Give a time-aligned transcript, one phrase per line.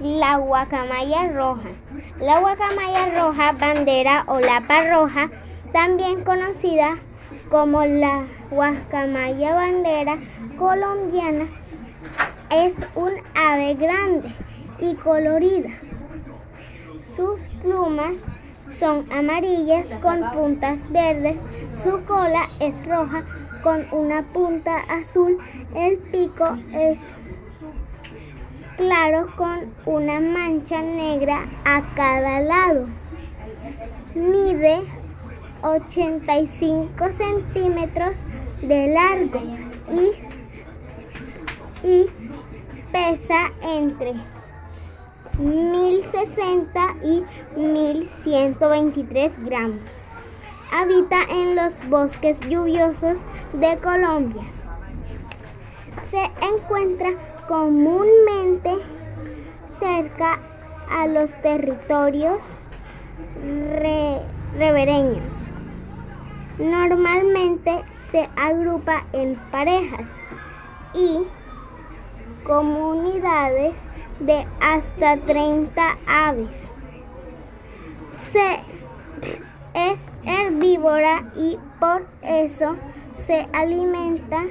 [0.00, 1.68] la guacamaya roja.
[2.20, 5.30] La guacamaya roja, bandera o lapa roja,
[5.72, 6.98] también conocida
[7.50, 10.18] como la guacamaya bandera
[10.58, 11.46] colombiana,
[12.50, 14.34] es un ave grande
[14.80, 15.70] y colorida.
[17.16, 18.16] Sus plumas
[18.66, 21.38] son amarillas con puntas verdes,
[21.82, 23.24] su cola es roja
[23.62, 25.38] con una punta azul,
[25.74, 26.98] el pico es
[28.80, 32.86] claro con una mancha negra a cada lado.
[34.14, 34.80] Mide
[35.62, 38.24] 85 centímetros
[38.62, 39.42] de largo
[39.90, 42.06] y, y
[42.90, 44.14] pesa entre
[45.38, 47.22] 1060 y
[47.60, 49.84] 1123 gramos.
[50.72, 53.18] Habita en los bosques lluviosos
[53.52, 54.44] de Colombia.
[56.10, 57.10] Se encuentra
[57.50, 58.70] comúnmente
[59.80, 60.38] cerca
[60.88, 62.38] a los territorios
[64.56, 65.48] revereños.
[66.60, 70.08] Normalmente se agrupa en parejas
[70.94, 71.22] y
[72.44, 73.74] comunidades
[74.20, 76.70] de hasta 30 aves.
[78.32, 78.60] Se,
[79.74, 82.76] es herbívora y por eso
[83.16, 84.44] se alimenta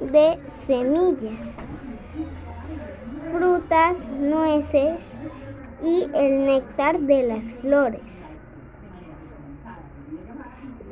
[0.00, 1.40] de semillas,
[3.32, 4.98] frutas, nueces
[5.82, 8.02] y el néctar de las flores.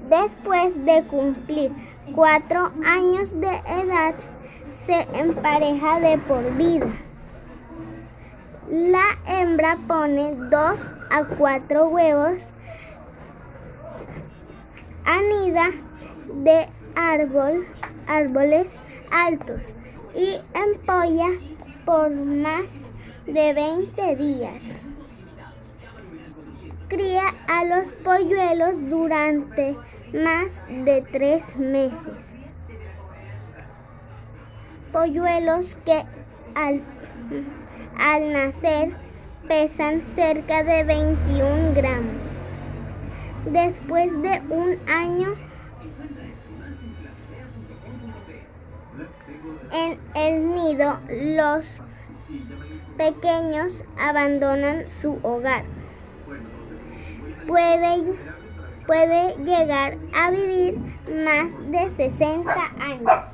[0.08, 1.70] Después de cumplir
[2.14, 4.14] cuatro años de edad,
[4.74, 6.86] se empareja de por vida.
[8.68, 12.38] La hembra pone dos a cuatro huevos,
[15.04, 15.70] anida
[16.42, 17.66] de árbol,
[18.06, 18.68] árboles
[19.10, 19.72] altos
[20.14, 21.28] y empolla
[21.90, 22.70] por más
[23.26, 24.62] de 20 días.
[26.86, 29.76] Cría a los polluelos durante
[30.12, 32.14] más de tres meses.
[34.92, 36.04] Polluelos que
[36.54, 36.80] al
[37.98, 38.92] al nacer
[39.48, 42.22] pesan cerca de 21 gramos.
[43.46, 45.34] Después de un año
[49.72, 51.80] en el nido, los
[52.96, 55.64] pequeños abandonan su hogar.
[57.46, 58.14] Puede,
[58.86, 60.78] puede llegar a vivir
[61.24, 63.26] más de 60 años.